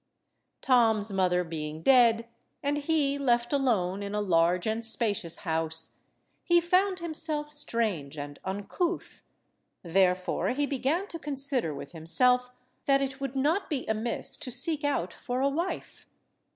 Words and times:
Tom's 0.63 1.11
mother 1.13 1.43
being 1.43 1.83
dead, 1.83 2.27
and 2.63 2.79
he 2.79 3.19
left 3.19 3.53
alone 3.53 4.01
in 4.01 4.15
a 4.15 4.19
large 4.19 4.65
and 4.65 4.83
spacious 4.83 5.35
house, 5.45 5.99
he 6.43 6.59
found 6.59 6.97
himself 6.97 7.51
strange 7.51 8.17
and 8.17 8.39
uncouth, 8.43 9.21
therefore 9.83 10.49
he 10.53 10.65
began 10.65 11.05
to 11.07 11.19
consider 11.19 11.71
with 11.71 11.91
himself 11.91 12.49
that 12.87 12.99
it 12.99 13.21
would 13.21 13.35
not 13.35 13.69
be 13.69 13.85
amiss 13.85 14.37
to 14.37 14.49
seek 14.49 14.83
out 14.83 15.13
for 15.13 15.39
a 15.39 15.47
wife. 15.49 16.07